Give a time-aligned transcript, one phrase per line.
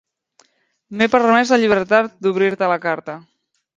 [1.01, 3.19] M'he permès la llibertat d'obrir-te la carta.